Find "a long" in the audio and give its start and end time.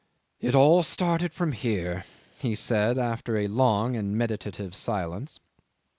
3.37-3.95